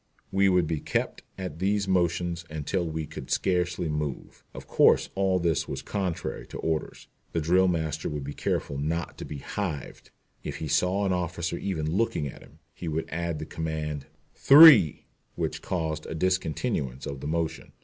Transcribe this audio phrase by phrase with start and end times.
[0.31, 4.43] We would be kept at these motions until we could scarcely move.
[4.51, 7.07] Of course all this was contrary to orders.
[7.33, 10.09] The drill master would be careful not to be "hived."
[10.43, 15.05] If he saw an officer even looking at him, he would add the command "three,"
[15.35, 17.71] which caused a discontinuance of the motion.